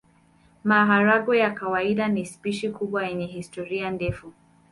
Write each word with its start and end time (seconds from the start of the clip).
Maharagwe 0.63 1.37
ya 1.39 1.51
kawaida 1.51 2.07
ni 2.07 2.25
spishi 2.25 2.69
kubwa 2.69 3.05
yenye 3.05 3.25
historia 3.25 3.91
ndefu. 3.91 4.33